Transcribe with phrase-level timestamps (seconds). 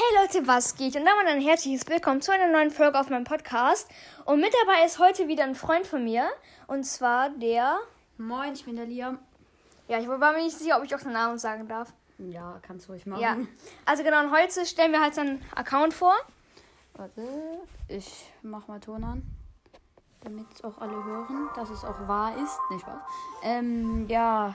[0.00, 0.94] Hey Leute, was geht?
[0.94, 3.90] Und damit ein herzliches Willkommen zu einer neuen Folge auf meinem Podcast.
[4.26, 6.28] Und mit dabei ist heute wieder ein Freund von mir.
[6.68, 7.80] Und zwar der.
[8.16, 9.18] Moin, ich bin der Liam.
[9.88, 11.92] Ja, ich war mir nicht sicher, ob ich auch den Namen sagen darf.
[12.18, 13.20] Ja, kannst du ruhig machen.
[13.20, 13.38] Ja.
[13.86, 16.14] Also genau, und heute stellen wir halt seinen Account vor.
[16.94, 17.26] Warte,
[17.88, 19.22] ich mach mal Ton an.
[20.20, 22.56] Damit es auch alle hören, dass es auch wahr ist.
[22.70, 23.04] Nicht wahr?
[23.42, 24.54] Ähm, ja.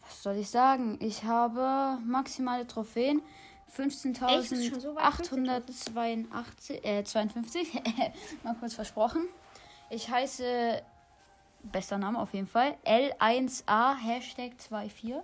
[0.00, 0.96] Was soll ich sagen?
[1.02, 3.20] Ich habe maximale Trophäen.
[4.40, 4.52] Echt?
[4.52, 5.04] Ist schon so weit?
[5.04, 7.72] 15.882, äh, 52.
[8.42, 9.28] Mal kurz versprochen.
[9.90, 10.82] Ich heiße,
[11.62, 15.14] bester Name auf jeden Fall, L1A Hashtag 24.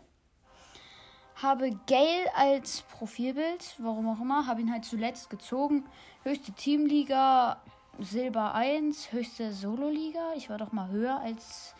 [1.37, 5.85] Habe Gale als Profilbild, warum auch immer, habe ihn halt zuletzt gezogen.
[6.25, 7.61] Höchste Teamliga
[8.01, 10.33] Silber 1, höchste Solo-Liga.
[10.37, 11.75] Ich war doch mal höher als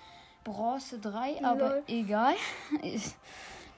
[0.45, 1.83] Bronze 3, aber Lol.
[1.89, 2.35] egal.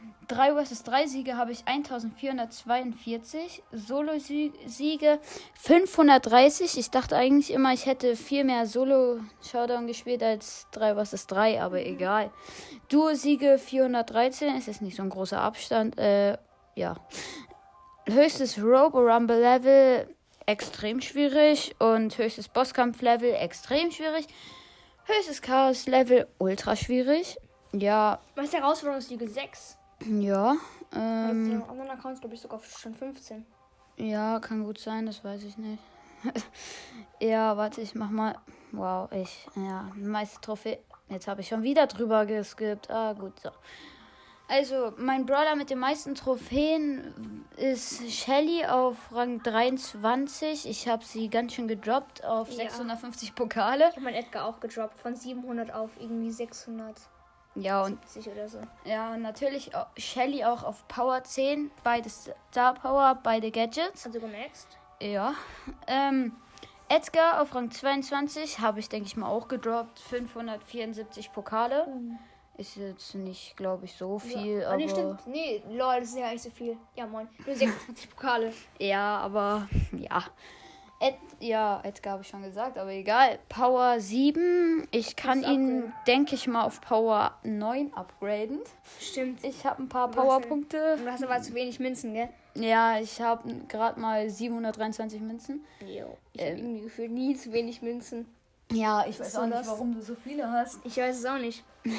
[0.03, 5.19] Ich- 3 vs 3 Siege habe ich 1442, Solo-Siege
[5.61, 6.79] 530.
[6.79, 11.85] Ich dachte eigentlich immer, ich hätte viel mehr Solo-Showdown gespielt als 3 vs 3, aber
[11.85, 12.31] egal.
[12.89, 15.99] Duo-Siege 413, es ist nicht so ein großer Abstand.
[15.99, 16.39] Äh,
[16.77, 16.95] ja.
[18.07, 20.15] Höchstes Robo-Rumble-Level
[20.47, 24.27] extrem schwierig und höchstes Bosskampf-Level extrem schwierig.
[25.07, 27.37] Höchstes Chaos-Level ultra schwierig.
[27.73, 29.77] Ja, Was ist der Herausforderungsliga 6?
[30.07, 30.57] Ja.
[30.93, 33.45] Ähm, Ähm, auf anderen Accounts glaube ich sogar schon 15.
[33.97, 35.83] ja, kann gut sein, das weiß ich nicht.
[37.21, 38.37] ja, warte, ich mach mal.
[38.73, 39.47] Wow, ich.
[39.57, 40.79] Ja, meiste Trophäe.
[41.09, 42.91] Jetzt habe ich schon wieder drüber geskippt.
[42.91, 43.51] Ah, gut, so.
[44.49, 50.69] Also, mein Brawler mit den meisten Trophäen ist Shelly auf Rang 23.
[50.69, 52.57] Ich habe sie ganz schön gedroppt auf Ja.
[52.69, 53.85] 650 Pokale.
[53.89, 57.07] Ich habe meinen Edgar auch gedroppt von 700 auf irgendwie 670
[57.57, 57.99] Ja, und
[58.33, 58.59] oder so.
[58.85, 61.71] ja, natürlich Shelly auch auf Power 10.
[61.83, 64.07] Beide Star Power, beide Gadgets.
[64.07, 64.79] Also gemaxt.
[65.01, 65.35] Ja.
[65.87, 66.33] Ähm,
[66.89, 69.99] Edgar auf Rang 22 habe ich, denke ich mal, auch gedroppt.
[70.01, 71.87] 574 Pokale.
[72.57, 74.67] Ist jetzt nicht, glaube ich, so viel, ja.
[74.67, 74.77] ah, aber.
[74.77, 75.27] nee, stimmt.
[75.27, 76.77] Nee, lol, das ist ja nicht so viel.
[76.95, 77.29] Ja, moin.
[77.47, 78.53] Nur 26 Pokale.
[78.79, 80.25] Ja, aber ja.
[81.03, 83.39] Ed, ja, Edgar habe ich schon gesagt, aber egal.
[83.49, 84.87] Power 7.
[84.91, 88.61] Ich kann ihn, denke ich mal, auf Power 9 upgraden.
[89.01, 89.43] Stimmt.
[89.43, 90.99] Ich habe ein paar Powerpunkte.
[91.03, 92.29] Du hast aber zu wenig Münzen, gell?
[92.55, 95.65] Ja, ich habe gerade mal 723 Münzen.
[95.81, 96.19] Jo.
[96.35, 96.59] Ich habe Ähm.
[96.59, 98.27] irgendwie gefühlt nie zu wenig Münzen.
[98.71, 100.81] Ja, ich weiß auch nicht, warum du so viele hast.
[100.85, 101.65] Ich weiß es auch nicht.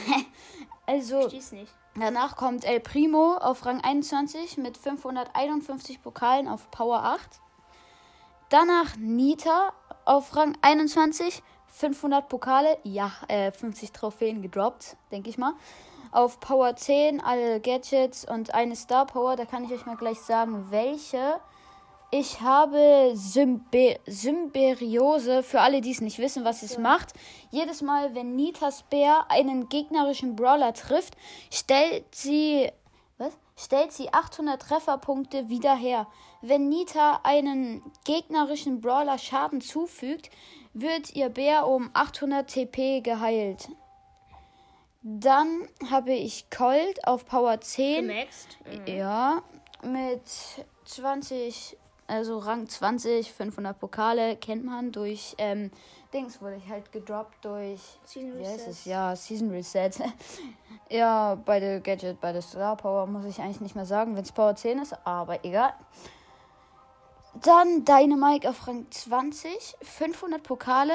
[0.85, 1.73] Also, nicht.
[1.97, 7.39] Danach kommt El Primo auf Rang 21 mit 551 Pokalen auf Power 8.
[8.51, 9.72] Danach Nita
[10.03, 15.53] auf Rang 21, 500 Pokale, ja, äh, 50 Trophäen gedroppt, denke ich mal.
[16.12, 20.19] Auf Power 10 alle Gadgets und eine Star Power, da kann ich euch mal gleich
[20.19, 21.39] sagen, welche.
[22.12, 27.13] Ich habe Symbe Symberiose, für alle, die es nicht wissen, was es macht.
[27.51, 31.16] Jedes Mal, wenn Nitas Bär einen gegnerischen Brawler trifft,
[31.50, 32.69] stellt sie?
[33.56, 36.07] Stellt sie 800 Trefferpunkte wieder her.
[36.41, 40.29] Wenn Nita einen gegnerischen Brawler Schaden zufügt,
[40.73, 43.69] wird ihr Bär um 800 TP geheilt.
[45.03, 48.07] Dann habe ich Colt auf Power 10.
[48.07, 48.57] Gemaxt.
[48.85, 49.41] Ja,
[49.83, 50.22] mit
[50.85, 55.72] 20, also Rang 20, 500 Pokale kennt man durch ähm,
[56.13, 58.69] Dings wurde ich halt gedroppt durch Season wie Reset.
[58.69, 58.85] es?
[58.85, 59.91] Ja, Season Reset.
[60.89, 64.23] ja, bei der Gadget, bei der Star Power muss ich eigentlich nicht mehr sagen, wenn
[64.23, 65.73] es Power 10 ist, aber egal.
[67.44, 70.94] Dann Dynamite auf Rang 20, 500 Pokale.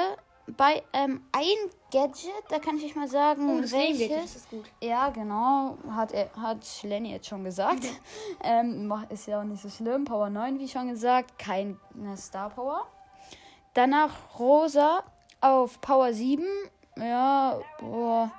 [0.55, 1.43] Bei ähm, ein
[1.91, 4.47] Gadget, da kann ich euch mal sagen, Oh, welches.
[4.81, 5.77] Ja, genau.
[5.91, 7.85] Hat, er, hat Lenny jetzt schon gesagt.
[8.43, 10.05] ähm, mach- ist ja auch nicht so schlimm.
[10.05, 11.37] Power 9, wie schon gesagt.
[11.37, 11.75] Keine
[12.15, 12.87] Star Power.
[13.77, 15.03] Danach Rosa
[15.39, 16.43] auf Power 7.
[16.97, 18.31] Ja, boah.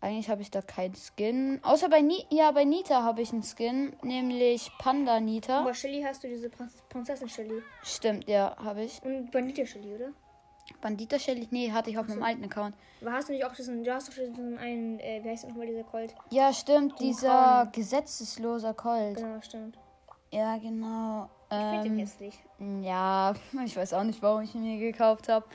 [0.00, 1.60] Eigentlich habe ich da keinen Skin.
[1.62, 3.94] Außer bei, Ni ja, bei Nita habe ich einen Skin.
[4.02, 5.60] Nämlich Panda Nita.
[5.60, 7.62] Aber Shelly hast du diese Prinz Prinzessin Shelly.
[7.84, 9.00] Stimmt, ja, habe ich.
[9.04, 10.08] Und Bandita Shelly, oder?
[10.80, 11.46] Bandita Shelly?
[11.52, 12.74] Nee, hatte ich auf meinem alten Account.
[13.00, 15.68] Aber hast du nicht auch diesen, du hast doch diesen einen, äh, wie heißt nochmal
[15.68, 16.12] dieser Colt?
[16.30, 16.98] Ja, stimmt.
[16.98, 17.72] Den Dieser Clown.
[17.72, 19.18] gesetzesloser Colt.
[19.18, 19.78] Genau, stimmt.
[20.32, 21.28] Ja, genau.
[21.50, 22.38] Ich finde den Ähm, hässlich.
[22.82, 23.34] Ja,
[23.64, 25.46] ich weiß auch nicht, warum ich ihn mir gekauft habe.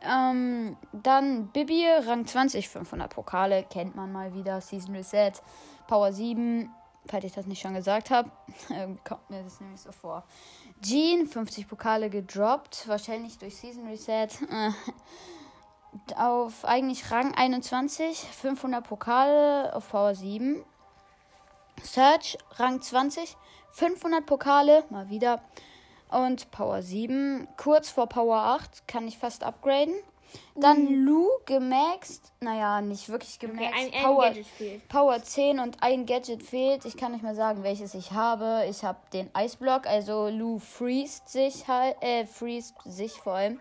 [0.00, 4.60] Ähm, dann Bibi, Rang 20, 500 Pokale, kennt man mal wieder.
[4.60, 5.32] Season Reset,
[5.86, 6.70] Power 7,
[7.06, 8.30] falls ich das nicht schon gesagt habe.
[9.04, 10.24] Kommt mir das nämlich so vor.
[10.80, 14.28] Jean, 50 Pokale gedroppt, wahrscheinlich durch Season Reset.
[16.16, 20.64] auf eigentlich Rang 21, 500 Pokale auf Power 7.
[21.82, 23.36] Search, Rang 20,
[23.72, 25.40] 500 Pokale, mal wieder.
[26.10, 29.94] Und Power 7, kurz vor Power 8, kann ich fast upgraden.
[30.54, 31.04] Dann Mhm.
[31.04, 32.32] Lu gemaxt.
[32.40, 33.62] Naja, nicht wirklich gemaxt.
[33.74, 34.88] Okay, ein, Power, Gadget fehlt.
[34.88, 36.84] Power 10 und ein Gadget fehlt.
[36.86, 38.64] Ich kann nicht mal sagen, welches ich habe.
[38.68, 43.60] Ich habe den Eisblock, also Lu freest sich halt, äh, freest sich vor allem.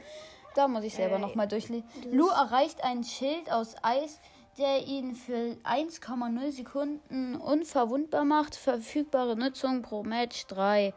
[0.55, 1.87] Da muss ich selber Äh, nochmal durchlesen.
[2.11, 4.19] Lu erreicht ein Schild aus Eis,
[4.57, 8.55] der ihn für 1,0 Sekunden unverwundbar macht.
[8.55, 10.93] Verfügbare Nutzung pro Match 3.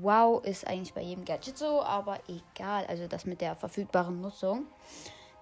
[0.00, 2.86] Wow, ist eigentlich bei jedem Gadget so, aber egal.
[2.86, 4.66] Also das mit der verfügbaren Nutzung.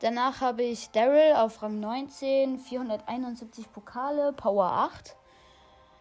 [0.01, 5.15] Danach habe ich Daryl auf Rang 19, 471 Pokale, Power 8.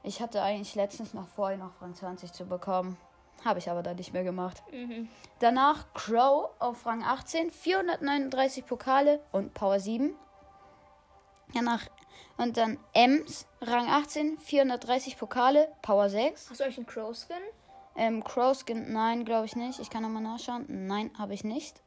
[0.03, 2.97] Ich hatte eigentlich letztens noch vor, ihn auf Rang 20 zu bekommen.
[3.43, 4.63] Habe ich aber dann nicht mehr gemacht.
[4.71, 5.09] Mhm.
[5.39, 10.15] Danach Crow auf Rang 18, 439 Pokale und Power 7.
[11.53, 11.87] Danach
[12.37, 16.49] und dann Ems, Rang 18, 430 Pokale, Power 6.
[16.49, 17.35] Hast du euch einen Crow-Skin?
[17.97, 19.79] Ähm, Crow Skin, nein, glaube ich nicht.
[19.79, 20.65] Ich kann nochmal nachschauen.
[20.87, 21.81] Nein, habe ich nicht.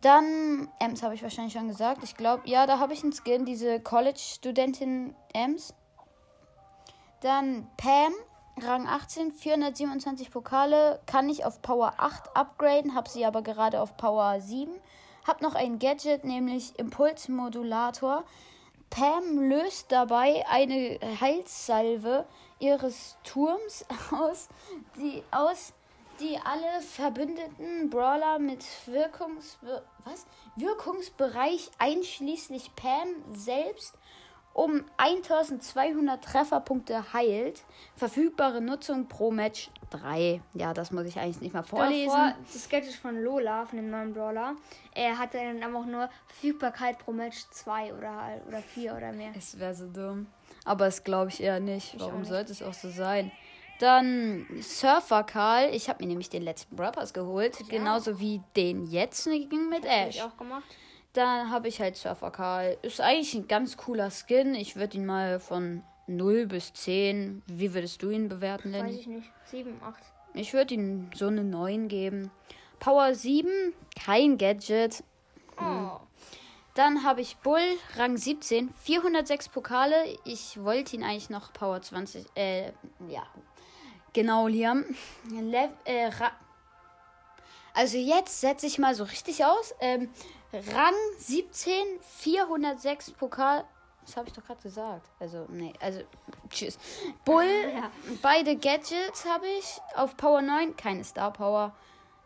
[0.00, 2.04] Dann, Ems habe ich wahrscheinlich schon gesagt.
[2.04, 5.74] Ich glaube, ja, da habe ich einen Skin, diese College-Studentin Ems.
[7.20, 8.12] Dann Pam,
[8.60, 11.00] Rang 18, 427 Pokale.
[11.06, 14.72] Kann ich auf Power 8 upgraden, habe sie aber gerade auf Power 7.
[15.28, 18.24] Hab noch ein Gadget, nämlich Impulsmodulator.
[18.88, 22.24] Pam löst dabei eine Heilsalve
[22.58, 24.48] ihres Turms aus,
[24.96, 25.74] die aus
[26.18, 30.24] die alle verbündeten Brawler mit Wirkungsbe was?
[30.56, 33.98] Wirkungsbereich einschließlich Pam selbst
[34.58, 37.62] um 1200 Trefferpunkte heilt.
[37.94, 40.40] Verfügbare Nutzung pro Match 3.
[40.54, 42.08] Ja, das muss ich eigentlich nicht mal vorlesen.
[42.12, 44.56] Davor, das Gadget von Lola, von dem neuen Brawler.
[44.94, 49.30] Er hatte dann einfach nur Verfügbarkeit pro Match 2 oder, oder 4 oder mehr.
[49.36, 50.26] Es wäre so dumm.
[50.64, 51.94] Aber das glaube ich eher nicht.
[51.94, 52.28] auch Warum nicht.
[52.28, 53.30] sollte es auch so sein?
[53.78, 55.72] Dann Surfer Karl.
[55.72, 57.56] Ich habe mir nämlich den letzten Brappers geholt.
[57.68, 60.22] Genauso wie den jetzigen mit Hab ich Ash.
[60.24, 60.64] auch gemacht.
[61.18, 62.78] Dann habe ich halt Surfer Karl.
[62.82, 64.54] Ist eigentlich ein ganz cooler Skin.
[64.54, 67.42] Ich würde ihn mal von 0 bis 10.
[67.48, 69.00] Wie würdest du ihn bewerten, Weiß Lenny?
[69.00, 69.32] ich nicht.
[69.46, 69.96] 7, 8.
[70.34, 72.30] Ich würde ihm so eine 9 geben.
[72.78, 73.50] Power 7,
[74.00, 75.02] kein Gadget.
[75.60, 75.98] Oh.
[76.74, 77.66] Dann habe ich Bull,
[77.96, 79.96] Rang 17, 406 Pokale.
[80.24, 82.66] Ich wollte ihn eigentlich noch Power 20, äh,
[83.08, 83.26] ja.
[84.12, 84.84] Genau, Liam.
[85.28, 86.30] Lev äh, Ra
[87.74, 89.72] also jetzt setze ich mal so richtig aus.
[89.78, 90.08] Ähm,
[90.52, 93.64] Rang 17, 406 Pokal.
[94.04, 95.06] Das habe ich doch gerade gesagt.
[95.20, 96.00] Also, nee, also,
[96.48, 96.78] tschüss.
[97.24, 97.90] Bull, Ja.
[98.22, 99.78] beide Gadgets habe ich.
[99.94, 101.74] Auf Power 9, keine Star Power.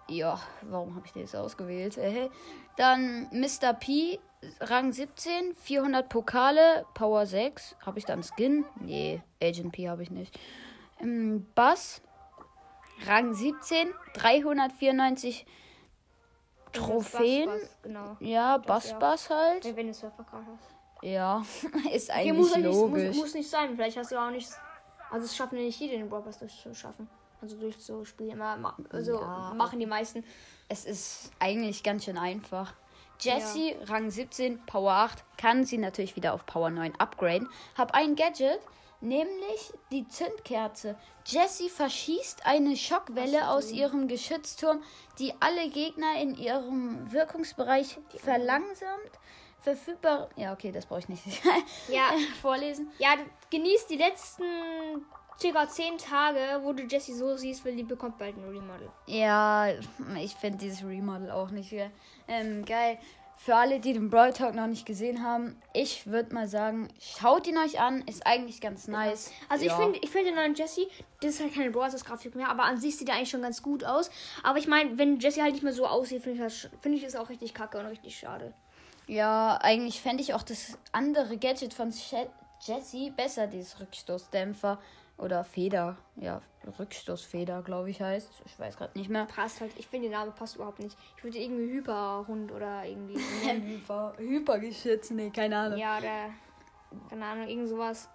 [0.09, 1.97] Ja, warum habe ich den jetzt ausgewählt?
[1.99, 2.29] Äh,
[2.77, 3.73] Dann Mr.
[3.73, 4.21] P,
[4.61, 7.77] Rang 17, 400 Pokale, Power 6.
[7.85, 8.65] Habe ich dann Skin?
[8.81, 10.39] Nee, Agent P habe ich nicht.
[11.01, 12.01] Ähm, Bass,
[13.07, 15.47] Rang 17, 394
[16.73, 17.47] Trophäen.
[17.49, 18.17] Bass, Bass, genau.
[18.21, 19.37] Ja, Das, Bass ja.
[19.37, 19.77] Halt.
[19.77, 20.75] Wenn du Surfercard hast.
[21.05, 21.43] Ja,
[21.93, 23.07] ist Okay, eigentlich muss, ja nicht, logisch.
[23.09, 23.75] muss, muss nicht sein.
[23.75, 24.49] Vielleicht hast du auch nicht.
[25.11, 27.09] Also, es schaffen ja nicht jede den Brawl Pass durchzuschaffen.
[27.41, 28.41] Also, durchzuspielen.
[28.91, 29.53] Also, Ja.
[29.57, 30.25] machen die meisten.
[30.69, 32.73] Es ist eigentlich ganz schön einfach.
[33.21, 37.49] Jessie, Rang 17, Power 8, kann sie natürlich wieder auf Power 9 upgraden.
[37.77, 38.59] Hab ein Gadget,
[39.03, 40.97] nämlich die Zündkerze.
[41.27, 44.83] Jessie verschießt eine Schockwelle aus ihrem Geschützturm,
[45.19, 49.11] die alle Gegner in ihrem Wirkungsbereich verlangsamt.
[49.61, 50.29] Verfügbar.
[50.37, 51.23] Ja, okay, das brauche ich nicht
[51.89, 52.11] Ja,
[52.41, 52.91] vorlesen.
[52.99, 53.15] ja,
[53.51, 54.43] genießt die letzten
[55.41, 58.91] circa 10 Tage, wo du Jessie so siehst, weil die bekommt bald ein Remodel.
[59.07, 59.69] Ja,
[60.21, 61.91] ich finde dieses Remodel auch nicht äh,
[62.29, 62.99] ähm, geil.
[63.45, 67.49] Für alle, die den Brawl Talk noch nicht gesehen haben, ich würde mal sagen, schaut
[67.49, 68.03] ihn euch an.
[68.03, 69.33] Ist eigentlich ganz nice.
[69.49, 69.73] Also Ja.
[69.73, 70.87] ich finde, ich finde den neuen Jessie,
[71.21, 73.61] das ist halt keine Brawl Grafik mehr, aber an sich sieht er eigentlich schon ganz
[73.61, 74.11] gut aus.
[74.45, 77.05] Aber ich meine, wenn Jessie halt nicht mehr so aussieht, finde ich das, finde ich
[77.05, 78.53] das auch richtig kacke und richtig schade.
[79.09, 82.29] Ja, eigentlich fände ich auch das andere Gadget von Je-
[82.61, 84.79] Jessie besser, dieses Rückstoßdämpfer.
[85.23, 85.97] Oder Feder.
[86.17, 86.43] Ja,
[86.81, 88.43] Rückstoßfeder, glaube ich, heißt.
[88.45, 89.27] Ich weiß gerade nicht mehr.
[89.27, 90.99] Passt halt, ich finde, der Name passt überhaupt nicht.
[91.17, 93.19] Ich würde irgendwie Hyperhund oder irgendwie.
[93.45, 95.79] Hyper, Hypergeschütz, nee, keine Ahnung.
[95.79, 96.31] ja, oder.
[97.09, 98.09] Keine Ahnung, irgend sowas.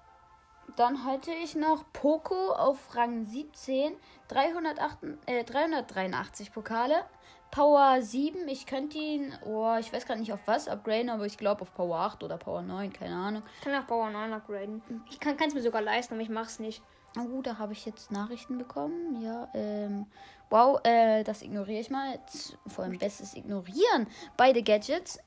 [0.75, 3.93] Dann halte ich noch Poco auf Rang 17,
[4.27, 4.97] 308,
[5.27, 7.05] äh, 383 Pokale.
[7.51, 11.37] Power 7, ich könnte ihn, oh, ich weiß gerade nicht auf was upgraden, aber ich
[11.37, 13.43] glaube auf Power 8 oder Power 9, keine Ahnung.
[13.59, 14.81] Ich kann auch Power 9 upgraden.
[15.09, 16.83] Ich kann es mir sogar leisten, aber ich mach's nicht.
[17.15, 19.21] Oh, da habe ich jetzt Nachrichten bekommen.
[19.21, 20.05] Ja, ähm,
[20.49, 22.19] wow, äh, das ignoriere ich mal.
[22.67, 24.07] Vor allem bestes Ignorieren.
[24.35, 25.19] Beide Gadgets.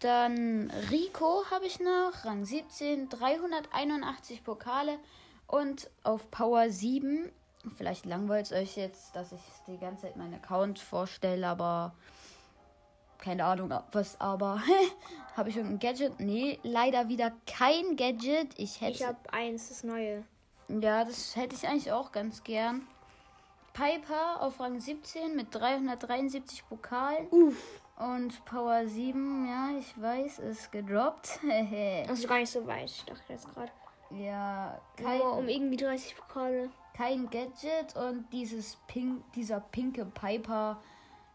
[0.00, 4.98] Dann Rico habe ich noch, Rang 17, 381 Pokale.
[5.46, 7.30] Und auf Power 7,
[7.76, 11.94] vielleicht langweilt es euch jetzt, dass ich die ganze Zeit meinen Account vorstelle, aber
[13.18, 14.60] keine Ahnung, was, aber
[15.36, 16.20] habe ich irgendein Gadget?
[16.20, 18.58] Nee, leider wieder kein Gadget.
[18.58, 18.92] Ich hätte.
[18.92, 20.24] Ich habe eins, das neue.
[20.68, 22.86] Ja, das hätte ich eigentlich auch ganz gern.
[23.72, 27.26] Piper auf Rang 17 mit 373 Pokalen.
[27.30, 27.80] Uff.
[27.96, 31.38] Und Power 7, ja, ich weiß, ist gedroppt.
[32.06, 32.86] Das ist gar nicht so weit.
[32.86, 33.70] Ich dachte jetzt gerade.
[34.10, 36.70] ja, kein, Nur um irgendwie 30 Pokale.
[36.96, 40.80] kein Gadget und dieses pink, dieser pinke Piper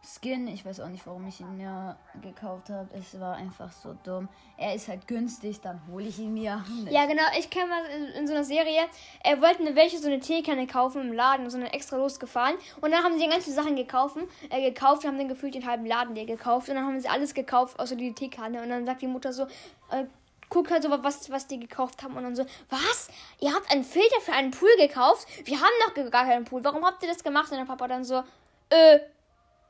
[0.01, 2.87] Skin, ich weiß auch nicht, warum ich ihn mir gekauft habe.
[2.97, 4.29] Es war einfach so dumm.
[4.57, 6.63] Er ist halt günstig, dann hole ich ihn mir.
[6.89, 7.23] Ja, genau.
[7.37, 8.81] Ich kenne mal in, so einer Serie,
[9.23, 12.55] er wollte eine welche so eine Teekanne kaufen im Laden, so eine extra losgefahren.
[12.79, 14.17] Und dann haben sie die ganzen Sachen gekauft,
[14.49, 16.69] äh, gekauft haben dann gefühlt den halben Laden der gekauft.
[16.69, 18.61] Und dann haben sie alles gekauft, außer die Teekanne.
[18.61, 19.43] Und dann sagt die Mutter so,
[19.91, 20.05] äh,
[20.49, 22.15] guckt halt so, was, was die gekauft haben.
[22.15, 23.09] Und dann so, was?
[23.41, 25.27] Ihr habt einen Filter für einen Pool gekauft?
[25.43, 26.63] Wir haben noch gar keinen Pool.
[26.63, 27.51] Warum habt ihr das gemacht?
[27.51, 28.23] Und der Papa dann so,
[28.69, 28.99] äh,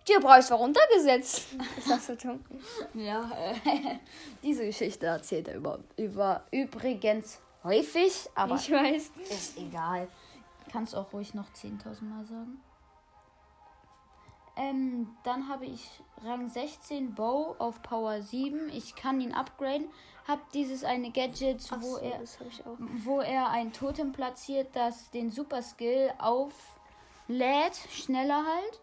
[0.07, 1.47] der Preis war runtergesetzt.
[1.75, 2.43] Das war so dumm.
[2.93, 3.55] Ja, äh,
[4.43, 9.11] diese Geschichte erzählt er über, über übrigens häufig, aber Ich weiß.
[9.29, 10.07] ist egal.
[10.71, 12.61] Kannst auch ruhig noch 10.000 Mal sagen.
[14.55, 15.89] Ähm, dann habe ich
[16.23, 18.69] Rang 16 Bow auf Power 7.
[18.69, 19.87] Ich kann ihn upgraden.
[20.27, 22.37] Hab dieses eine Gadget, Ach wo so, er das
[23.05, 28.79] wo er ein Totem platziert, das den Super Skill auflädt, schneller halt.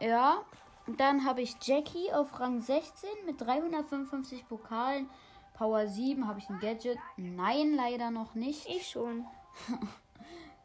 [0.00, 0.42] Ja.
[0.86, 5.08] Dann habe ich Jackie auf Rang 16 mit 355 Pokalen.
[5.54, 6.98] Power 7 habe ich ein Gadget.
[7.16, 8.66] Nein, leider noch nicht.
[8.68, 9.24] Ich schon.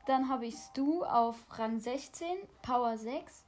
[0.07, 2.27] Dann habe ich Stu auf Rang 16,
[2.63, 3.45] Power 6.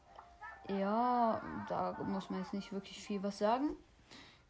[0.70, 3.76] Ja, da muss man jetzt nicht wirklich viel was sagen.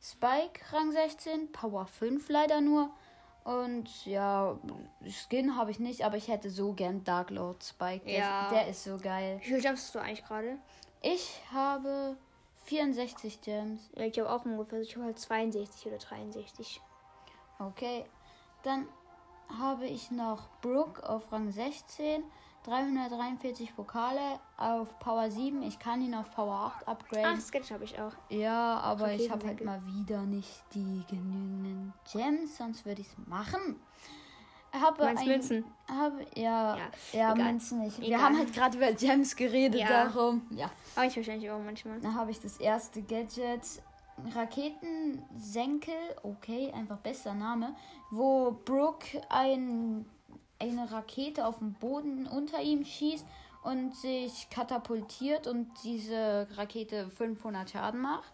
[0.02, 2.92] Spike Rang 16, Power 5 leider nur.
[3.46, 4.60] Und ja,
[5.08, 8.06] Skin habe ich nicht, aber ich hätte so gern Dark Lord Spike.
[8.06, 8.44] Der, Ja.
[8.44, 9.40] ist, der ist so geil.
[9.42, 10.60] Wie viel jumpst du eigentlich gerade?
[11.02, 12.16] Ich habe
[12.66, 13.90] 64 Gems.
[13.96, 16.82] Ja, ich habe auch ungefähr, ich habe halt 62 oder 63.
[17.60, 18.06] Okay.
[18.64, 18.88] Dann
[19.60, 22.24] habe ich noch Brooke auf Rang 16.
[22.64, 25.64] 343 Pokale auf Power 7.
[25.64, 27.42] Ich kann ihn auf Power 8 Ach, upgraden.
[27.42, 28.14] Sketch habe ich auch.
[28.30, 33.28] ja, aber ich habe halt mal wieder nicht die genügenden Gems, sonst würde ich es
[33.28, 33.80] machen.
[34.74, 35.66] Habe Meinst ein, Münzen?
[35.90, 37.36] habe ja, Ja, ja.
[37.36, 38.00] Münzen nicht.
[38.00, 38.22] Wir Egal.
[38.22, 40.06] haben halt gerade über Gems geredet, Ja.
[40.06, 40.42] darum.
[40.52, 40.70] Ja.
[40.96, 42.00] Aber ich wahrscheinlich auch manchmal.
[42.00, 43.62] Dann habe ich das erste Gadget.
[44.36, 47.76] Raketensenkel, okay, einfach bester Name,
[48.12, 50.06] wo Brooke ein,
[50.60, 53.26] eine Rakete auf dem Boden unter ihm schießt
[53.64, 58.34] und sich katapultiert und diese Rakete 500 Schaden macht.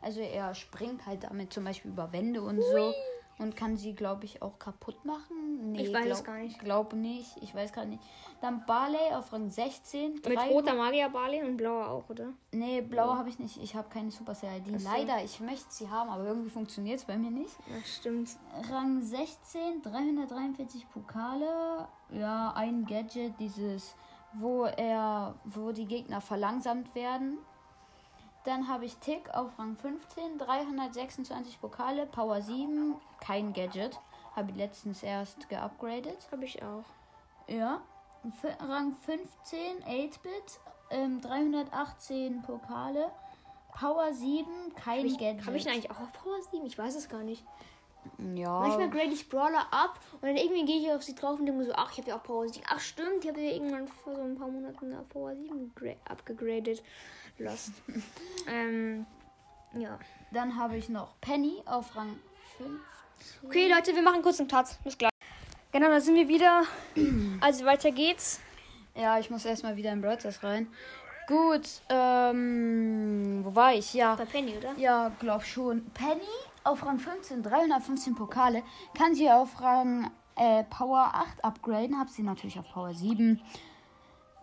[0.00, 2.94] Also er springt halt damit zum Beispiel über Wände und so
[3.38, 5.72] und kann sie, glaube ich, auch kaputt machen.
[5.72, 6.58] Nee, Ich weiß es glaub, gar nicht.
[6.58, 8.02] Glaube nicht, ich weiß gar nicht.
[8.40, 10.20] Dann Barley auf Rang 16.
[10.26, 12.32] Mit roter Magierbarley und blauer auch, oder?
[12.52, 13.62] Nee, blaue habe ich nicht.
[13.62, 14.74] Ich habe keine Supercell-ID.
[14.74, 14.88] Ach so.
[14.88, 17.56] Leider, ich möchte sie haben, aber irgendwie funktioniert es bei mir nicht.
[17.68, 18.30] Ja, stimmt.
[18.70, 21.88] Rang 16, 343 Pokale.
[22.10, 23.94] Ja, ein Gadget, dieses,
[24.34, 27.38] wo er, wo die Gegner verlangsamt werden.
[28.46, 33.98] Dann habe ich Tick auf Rang 15, 326 Pokale, Power 7, kein Gadget.
[34.36, 36.28] Habe ich letztens erst geupgradet.
[36.30, 36.84] Habe ich auch.
[37.48, 37.80] Ja.
[38.24, 40.60] F Rang 15, 8-Bit,
[40.90, 43.10] ähm, 318 Pokale.
[43.74, 45.46] Power 7, kein Habe ich, Gadget.
[45.46, 46.64] hab ich eigentlich auch auf Power 7?
[46.66, 47.44] Ich weiß es gar nicht.
[48.34, 48.60] Ja.
[48.60, 51.60] Manchmal grade ich Brawler ab und dann irgendwie gehe ich auf sie drauf und denke
[51.60, 52.64] mir so, ach, ich habe ja auch Power 7.
[52.68, 55.96] Ach, stimmt, ich habe ja irgendwann vor so ein paar Monaten auf Power 7 gra-
[56.08, 56.82] abgegradet.
[57.38, 57.72] Lost.
[58.48, 59.06] ähm,
[59.74, 59.98] ja.
[60.32, 62.18] Dann habe ich noch Penny auf Rang
[62.58, 62.80] 5.
[63.44, 64.66] Okay, Leute, wir machen kurz einen Cut.
[64.84, 65.10] Bis gleich.
[65.72, 66.62] Genau, da sind wir wieder.
[67.40, 68.40] Also weiter geht's.
[68.94, 70.68] Ja, ich muss erstmal wieder in Stars rein.
[71.28, 73.92] Gut, ähm, wo war ich?
[73.92, 74.14] Ja.
[74.14, 74.72] Bei Penny, oder?
[74.78, 75.84] Ja, glaub schon.
[75.90, 76.22] Penny
[76.66, 78.62] auf Rang 15, 315 Pokale.
[78.96, 81.98] Kann sie auf Rang äh, Power 8 upgraden.
[81.98, 83.40] Hab sie natürlich auf Power 7.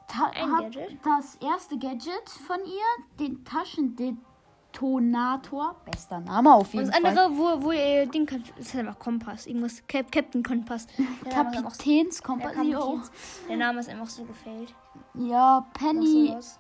[0.08, 0.98] Ta hab Gadget?
[1.04, 2.82] Das erste Gadget von ihr,
[3.20, 5.76] den Taschendetonator.
[5.86, 7.18] Bester Name auf Und jeden das Fall.
[7.18, 9.48] andere, wo, wo ihr Ding kann, das ist einfach Kompass.
[9.48, 10.88] Irgendwas, Cap Captain Kompass.
[10.98, 12.54] So- Kapitänskompass.
[12.54, 12.64] der.
[12.64, 13.12] Kapitäns-
[13.48, 14.74] Der Name ist einfach so gefällt.
[15.16, 16.60] Ja, Penny, so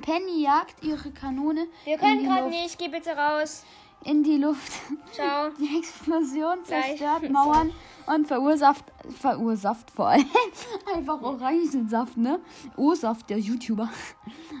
[0.00, 2.78] Penny jagt ihre Kanone Wir können gerade nicht.
[2.78, 3.64] Geh bitte raus.
[4.04, 4.72] In die Luft.
[5.12, 5.50] Ciao.
[5.58, 6.98] Die Explosion Gleich.
[6.98, 7.72] zerstört Mauern
[8.06, 8.84] und verursacht,
[9.18, 10.26] verursacht vor allem
[10.94, 12.40] einfach Orangensaft, ne?
[12.76, 13.88] O-Saft, der YouTuber.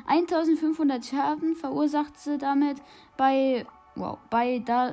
[0.06, 2.78] 1500 Schaden verursacht sie damit
[3.16, 3.66] bei,
[3.96, 4.92] wow, bei da,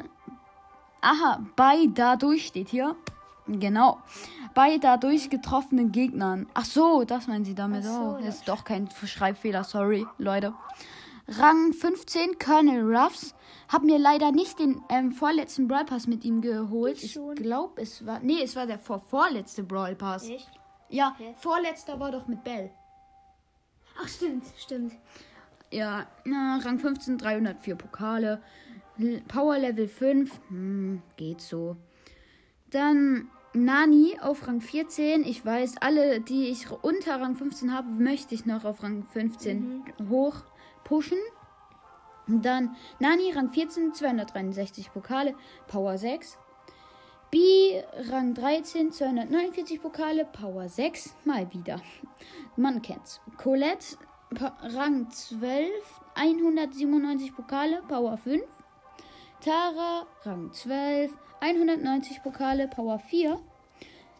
[1.01, 2.95] aha, bei dadurch steht hier,
[3.47, 3.99] genau,
[4.53, 6.47] bei dadurch getroffenen Gegnern.
[6.53, 7.83] Ach so, das meinen sie damit.
[7.83, 10.53] So, oh, ist doch kein Schreibfehler, sorry, Leute.
[11.27, 13.36] Rang 15, Colonel Ruffs.
[13.67, 17.03] Hab mir leider nicht den ähm, vorletzten Brawl Pass mit ihm geholt.
[17.03, 18.19] Ich Ich glaube, es war.
[18.22, 20.29] Nee, es war der vor vorletzte Brawl Pass.
[20.29, 20.50] Echt?
[20.89, 21.36] Ja, Okay.
[21.38, 22.72] vorletzter war doch mit Bell.
[24.01, 24.93] Ach, stimmt, stimmt.
[25.69, 28.41] Ja, na, Rang 15, 304 Pokale.
[29.27, 31.75] Power Level 5, hm, geht so.
[32.72, 35.25] Dann Nani auf Rang 14.
[35.25, 39.84] Ich weiß, alle, die ich unter Rang 15 habe, möchte ich noch auf Rang 15
[40.10, 40.36] hoch
[40.88, 41.17] pushen.
[42.27, 45.36] Dann Nani Rang 14, 263 Pokale,
[45.67, 46.38] Power 6.
[47.29, 51.82] B Rang 13, 249 Pokale, Power 6, mal wieder.
[52.56, 53.22] Man kennt's.
[53.38, 53.98] Colette
[54.62, 55.72] Rang 12,
[56.15, 58.41] 197 Pokale, Power 5.
[59.41, 63.39] Tara Rang 12, 190 Pokale, Power 4.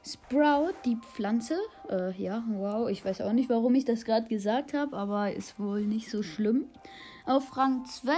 [0.08, 1.58] Sprout, die Pflanze.
[1.90, 5.60] Äh, ja, wow, ich weiß auch nicht, warum ich das gerade gesagt habe, aber ist
[5.60, 6.66] wohl nicht so schlimm.
[7.26, 8.18] Auf Rang 12,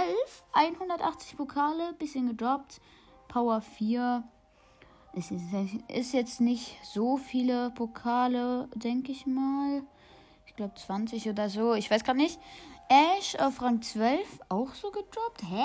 [0.52, 2.80] 180 Pokale, bisschen gedroppt,
[3.28, 4.22] Power 4.
[5.12, 5.42] Es ist,
[5.88, 9.82] ist jetzt nicht so viele Pokale, denke ich mal.
[10.46, 11.74] Ich glaube 20 oder so.
[11.74, 12.38] Ich weiß gar nicht.
[12.92, 14.18] Ash auf Rang 12
[14.48, 15.42] auch so gedroppt.
[15.48, 15.64] Hä?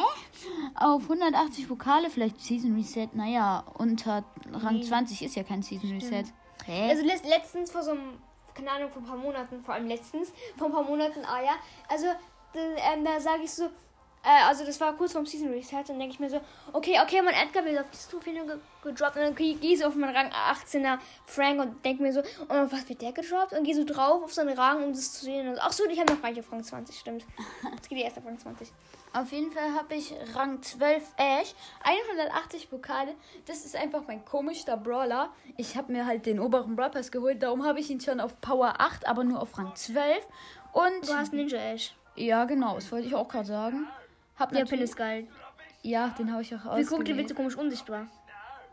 [0.76, 3.10] Auf 180 Pokale, vielleicht Season Reset.
[3.14, 4.84] Naja, unter Rang Nee.
[4.84, 6.26] 20 ist ja kein Season Reset.
[6.66, 6.90] Hä?
[6.90, 8.20] Also letzt- letztens vor so einem,
[8.54, 11.54] keine Ahnung, vor ein paar Monaten, vor allem letztens, vor ein paar Monaten, ah ja,
[11.90, 12.06] also
[12.54, 13.70] d- ähm, da sage ich so,
[14.26, 16.42] äh, also das war kurz vorm Season Reset, dann denke ich mir so,
[16.74, 19.86] okay, okay, mein Edgar wird auf die Trophäe ge gedroppt und dann gehe ich so
[19.86, 23.54] auf meinen Rang 18er Frank und denke mir so, oh, was wird der gedroppt?
[23.54, 25.48] Und gehe so drauf auf seinen Rang, um das zu sehen.
[25.48, 27.26] Und, ach so, ich habe noch gar nicht auf Rang 20, stimmt.
[27.76, 28.72] Jetzt geht die erst auf Rang 20.
[29.14, 33.16] Auf jeden Fall habe ich Rang 12 Ash, 180 Pokale.
[33.46, 35.30] Das ist einfach mein komischer Brawler.
[35.58, 38.40] Ich habe mir halt den oberen Brawl Pass geholt, darum habe ich ihn schon auf
[38.42, 40.18] Power 8, aber nur auf Rang 12.
[40.74, 41.96] Und Du hast Ninja Ash.
[42.16, 43.88] ja, genau, das wollte ich auch gerade sagen.
[44.38, 45.28] Hab Der Pin ist geil.
[45.82, 48.08] ja, den habe ich auch Wie guckt, der wird so komisch unsichtbar.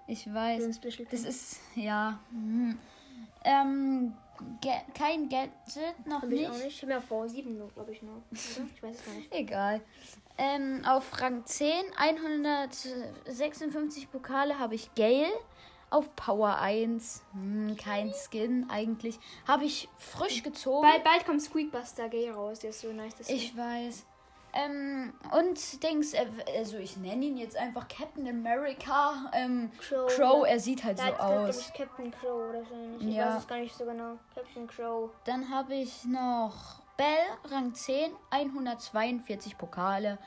[0.06, 0.62] Ich weiß.
[0.62, 2.78] Den Special Das ist ja hm.
[3.44, 4.14] ähm,
[4.94, 6.50] kein Gadget noch Hab ich nicht.
[6.50, 6.66] auch nicht.
[6.66, 8.16] Ich habe ja auf Power 7, glaube ich, noch.
[8.30, 8.66] Oder?
[8.74, 9.32] Ich weiß es gar nicht.
[9.32, 9.80] Egal.
[10.38, 15.30] Ähm, auf Rang 10, 156 Pokale habe ich Gale.
[15.90, 19.18] Auf Power 1, hm, kein Skin eigentlich.
[19.46, 20.88] Habe ich frisch gezogen.
[20.88, 23.14] Bald, bald kommt Squeakbuster Gay raus, der ist so nice.
[23.16, 24.06] Das Ich weiß.
[24.54, 26.26] Ähm, und Dings, äh,
[26.58, 29.30] also ich nenne ihn jetzt einfach Captain America.
[29.32, 30.14] Ähm, Crow.
[30.14, 31.58] Crow, er sieht halt Da so aus.
[31.68, 33.08] ich Captain Crow oder so ähnlich.
[33.08, 33.28] Ich Ja.
[33.34, 34.18] weiß es gar nicht so genau.
[34.34, 35.10] Captain Crow.
[35.24, 37.06] Dann habe ich noch Bell,
[37.50, 40.18] Rang 10, 142 Pokale.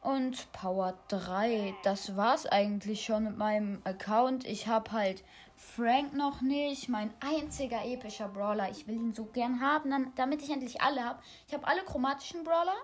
[0.00, 1.74] Und Power 3.
[1.84, 4.44] Das war's eigentlich schon mit meinem Account.
[4.46, 5.22] Ich habe halt
[5.54, 6.88] Frank noch nicht.
[6.88, 8.68] Mein einziger epischer Brawler.
[8.70, 11.20] Ich will ihn so gern haben, dann, damit ich endlich alle habe.
[11.46, 12.74] Ich habe alle chromatischen Brawler.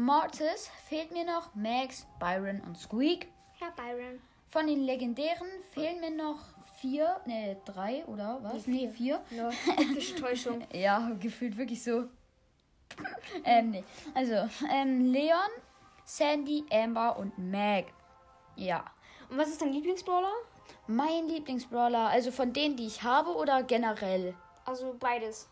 [0.00, 1.54] Mortis fehlt mir noch.
[1.54, 3.28] Max, Byron und Squeak.
[3.58, 4.18] Herr Byron.
[4.48, 6.38] Von den legendären fehlen mir noch
[6.76, 8.66] vier, ne, drei oder was?
[8.66, 9.20] Nee, vier.
[9.30, 10.66] No, epische Täuschung.
[10.72, 12.04] Ja, gefühlt wirklich so.
[13.44, 13.84] ähm, nee.
[14.14, 15.50] Also, ähm, Leon,
[16.06, 17.92] Sandy, Amber und Meg.
[18.56, 18.82] Ja.
[19.28, 20.32] Und was ist dein Lieblingsbrawler?
[20.86, 24.34] Mein Lieblingsbrawler, also von denen, die ich habe oder generell?
[24.64, 25.50] Also beides.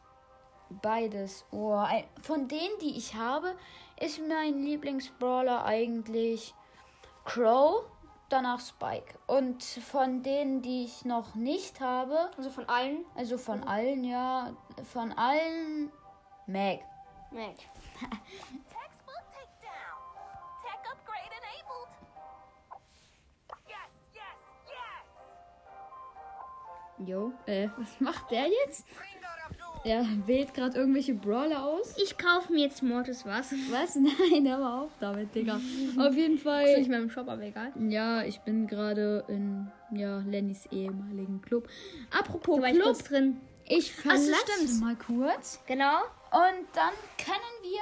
[0.71, 1.45] Beides.
[1.51, 1.85] Oh,
[2.23, 3.55] von denen, die ich habe,
[4.01, 6.55] ist mein Lieblingsbrawler eigentlich
[7.25, 7.85] Crow,
[8.29, 9.19] danach Spike.
[9.27, 13.05] Und von denen, die ich noch nicht habe, Also von allen.
[13.15, 14.53] also von allen, ja,
[14.93, 15.91] von allen
[16.47, 16.83] Meg.
[17.31, 17.57] Mac.
[17.57, 20.01] Textbook takedown.
[20.63, 21.91] Tech upgrade enabled.
[23.67, 24.39] Yes, yes,
[26.99, 27.07] yes.
[27.07, 28.87] Jo, äh, was macht der jetzt?
[29.85, 31.95] Er wählt gerade irgendwelche Brawler aus.
[32.03, 33.53] Ich kaufe mir jetzt Mortis was.
[33.71, 33.95] Was?
[33.97, 35.61] Nein, hör mal auf damit, Digga.
[35.99, 36.79] Auf jeden Ist Fall.
[36.79, 37.73] nicht mehr im Shop, aber egal.
[37.89, 41.69] Ja, ich bin gerade in ja, Lennys ehemaligen Club.
[42.11, 43.41] Apropos Da Club, drin.
[43.67, 44.81] ich verlasse stimmt.
[44.81, 45.61] mal kurz.
[45.67, 45.99] Genau.
[46.33, 47.81] Und dann können wir.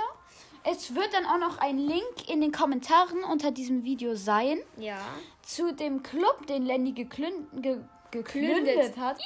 [0.68, 4.98] Es wird dann auch noch ein Link in den Kommentaren unter diesem Video sein Ja.
[5.42, 7.78] zu dem Club, den Lenny geklün ge
[8.16, 8.96] gegründet Gegründet.
[8.96, 9.18] hat.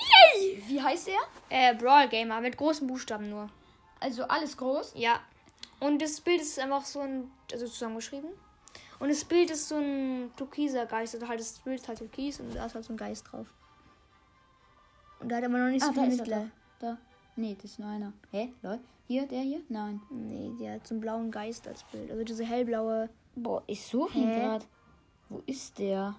[0.66, 1.18] Wie heißt er?
[1.48, 3.48] Äh, Brawl Gamer mit großen Buchstaben nur.
[4.00, 4.92] Also alles groß.
[4.96, 5.20] Ja.
[5.80, 8.30] Und das Bild ist einfach so ein, also zusammengeschrieben.
[8.98, 11.14] Und das Bild ist so ein türkiser Geist.
[11.14, 13.46] Also halt das Bild ist halt türkis und da ist halt so ein Geist drauf.
[15.20, 16.50] Und da hat aber noch nicht so Ah, da viel Mitglieder.
[16.80, 16.86] da.
[16.92, 16.98] da.
[17.36, 18.12] Nee, das ist nur einer.
[18.30, 18.52] Hä?
[18.62, 18.78] Lol.
[19.06, 19.60] Hier, der hier?
[19.68, 20.00] Nein.
[20.10, 22.10] Nee, der hat so einen blauen Geist als Bild.
[22.10, 23.08] Also diese hellblaue.
[23.34, 24.64] Boah, ich suche ihn gerade.
[25.28, 26.14] Wo ist der?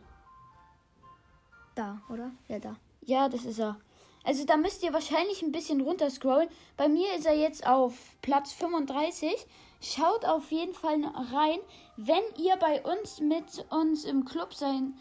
[1.76, 2.32] Da, oder?
[2.48, 2.76] Ja, da.
[3.06, 3.78] Ja, das ist er.
[4.24, 6.48] Also da müsst ihr wahrscheinlich ein bisschen runter scrollen.
[6.78, 9.34] Bei mir ist er jetzt auf Platz 35.
[9.82, 11.04] Schaut auf jeden Fall
[11.34, 11.58] rein,
[11.98, 14.94] wenn ihr bei uns mit uns im Club sein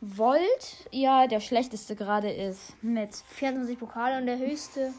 [0.00, 0.86] wollt.
[0.92, 4.92] Ja, der schlechteste gerade ist mit 24 Pokale und der höchste.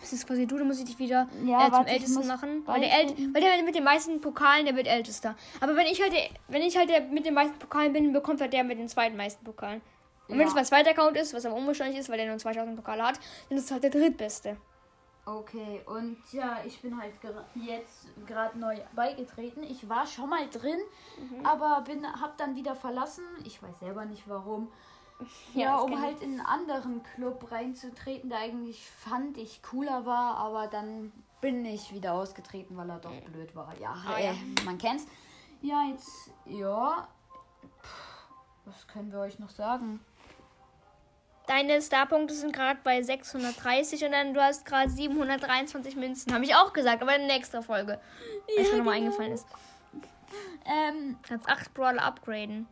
[0.00, 2.26] Das ist quasi du, da muss ich dich wieder Ja, äh, zum warte, ich Ältesten
[2.26, 2.62] machen.
[2.66, 5.34] Weil der, Ält weil der mit den meisten Pokalen, der wird Ältester.
[5.60, 8.40] Aber wenn ich halt, der- wenn ich halt der mit den meisten Pokalen bin, bekommt
[8.40, 9.80] halt der mit den zweitmeisten Pokalen.
[10.28, 12.76] Und wenn es mein zweiter Account ist, was aber unwahrscheinlich ist, weil der nur 2000
[12.76, 14.56] Pokale hat, dann ist es halt der drittbeste.
[15.24, 19.64] Okay, und ja, ich bin halt ger- jetzt gerade neu beigetreten.
[19.64, 20.78] Ich war schon mal drin,
[21.42, 23.24] aber bin hab dann wieder verlassen.
[23.44, 24.70] Ich weiß selber nicht warum.
[25.54, 30.36] Ja, Ja, um halt in einen anderen Club reinzutreten, der eigentlich fand ich cooler war,
[30.36, 31.10] aber dann
[31.40, 33.72] bin ich wieder ausgetreten, weil er doch blöd war.
[33.80, 34.34] Ja, äh, ja.
[34.64, 35.06] man kennt's.
[35.62, 37.08] Ja, jetzt, ja.
[37.82, 37.88] Puh,
[38.66, 40.00] Was können wir euch noch sagen?
[41.46, 46.34] Deine Starpunkte sind gerade bei 630 und dann du hast gerade 723 Münzen.
[46.34, 48.00] Habe ich auch gesagt, aber in der nächsten Folge.
[48.58, 49.46] Als mir nochmal eingefallen ist.
[50.66, 52.66] Ähm, Kannst 8 Brawler upgraden.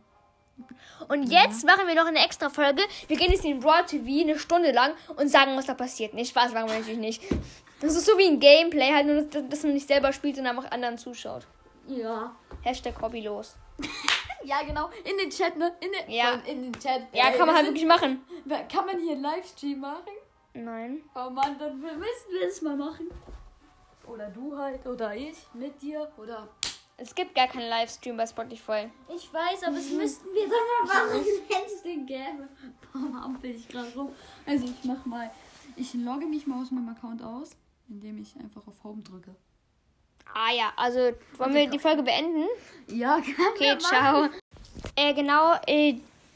[1.09, 2.81] Und jetzt machen wir noch eine extra Folge.
[3.07, 6.13] Wir gehen jetzt in den Brawl TV eine Stunde lang und sagen, was da passiert.
[6.13, 7.21] Nee, Spaß machen wir natürlich nicht.
[7.81, 10.57] Das ist so wie ein Gameplay, halt nur, dass, dass man nicht selber spielt, sondern
[10.57, 11.45] einfach anderen zuschaut.
[11.87, 12.35] ja.
[12.63, 13.55] Hashtag hobbylos.
[14.45, 14.89] Ja, genau.
[15.03, 15.75] In den Chat, ne?
[15.81, 16.33] In den, Ja.
[16.45, 17.01] in den Chat.
[17.13, 18.23] Ja, Ey, kann man halt wirklich machen.
[18.71, 20.13] Kann man hier einen Livestream machen?
[20.53, 21.01] Nein.
[21.15, 23.09] Oh Mann, dann müssen wir es mal machen.
[24.07, 26.47] Oder du halt, oder ich mit dir, oder.
[26.97, 28.89] Es gibt gar keinen Livestream bei Spotify.
[29.13, 32.47] Ich weiß, aber es müssten wir dann mal machen, wenn es den gäbe.
[32.93, 34.11] Boah, ampel ich gerade rum.
[34.45, 35.29] Also ich mach mal.
[35.75, 37.57] Ich logge mich mal aus meinem Account aus,
[37.89, 39.35] indem ich einfach auf Home drücke.
[40.33, 42.45] Ah ja, also wollen wir die Folge beenden?
[42.87, 43.17] Ja,
[43.55, 44.27] Okay, ciao.
[44.95, 45.95] Äh, genau, äh,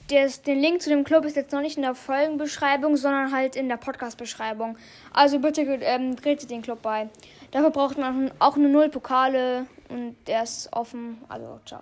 [0.10, 3.56] das, den Link zu dem Club ist jetzt noch nicht in der Folgenbeschreibung, sondern halt
[3.56, 4.78] in der Podcast-Beschreibung.
[5.14, 7.10] Also bitte ähm, tretet den Club bei.
[7.52, 11.20] Dafür braucht man auch nur null Pokale und der ist offen.
[11.30, 11.82] Also, ciao.